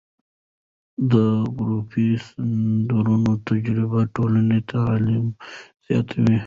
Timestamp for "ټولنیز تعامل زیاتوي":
4.15-6.37